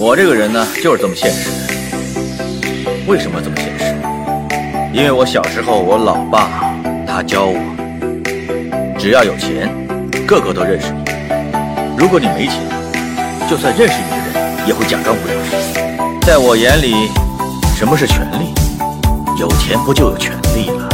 [0.00, 1.50] 我这个人呢，就是这么现实。
[3.08, 3.96] 为什么这么现实？
[4.94, 6.72] 因为我小时候，我老爸
[7.04, 7.58] 他教我，
[8.96, 9.68] 只要有钱，
[10.24, 11.02] 个个都认识你。
[11.98, 12.62] 如果你没钱，
[13.50, 15.56] 就算认识你的人，也会假装不认识。
[16.24, 17.08] 在我眼里，
[17.76, 18.54] 什么是权利？
[19.36, 20.88] 有钱不就有权利了？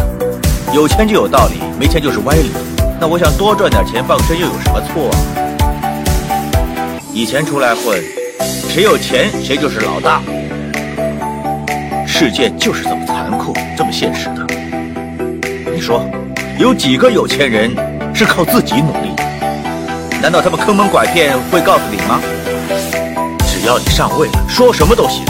[0.73, 2.50] 有钱就有道理，没钱就是歪理。
[2.98, 5.11] 那我想多赚点钱傍身又有什么错？
[7.12, 8.02] 以前出来混。
[8.75, 10.20] 谁有钱，谁就是老大。
[12.04, 14.44] 世界就是这么残酷，这么现实的。
[15.72, 16.04] 你说，
[16.58, 17.71] 有几个有钱人
[18.12, 19.14] 是靠自己努力？
[20.21, 22.21] 难道他们坑蒙拐骗会告诉你吗？
[23.46, 25.25] 只要你上位了，说什么都行。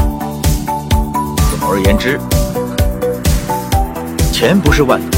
[1.61, 2.19] 总而言之，
[4.33, 5.11] 钱不是万能，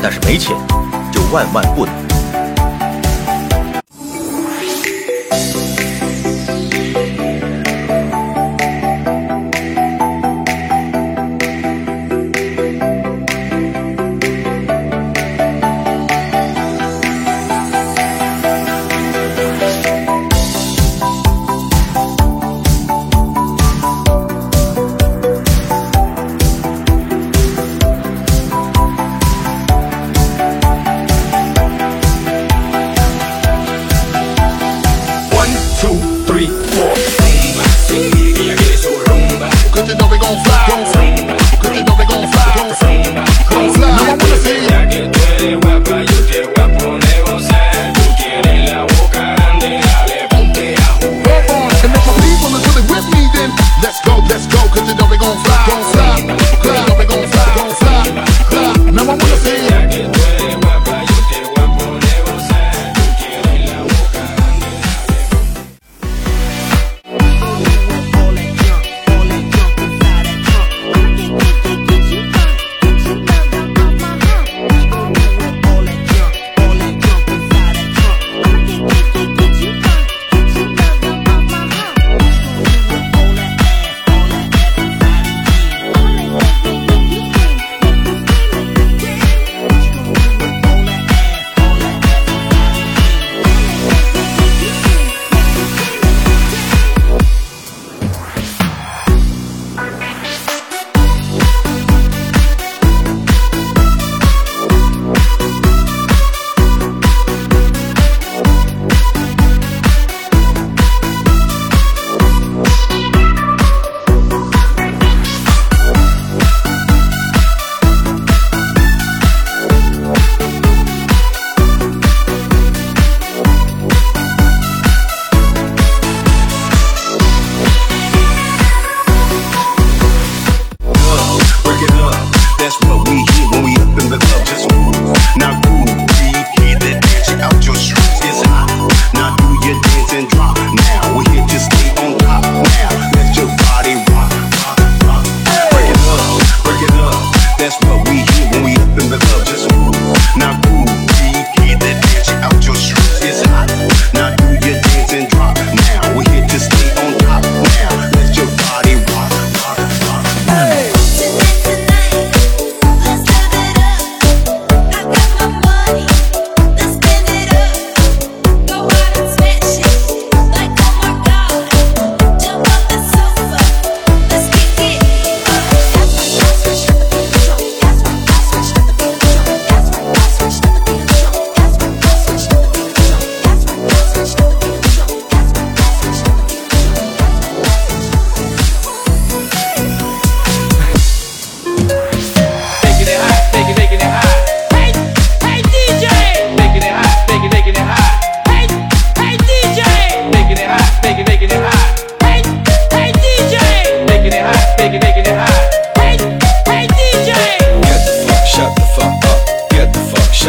[0.00, 0.56] 但是没钱
[1.12, 1.99] 就万万不能。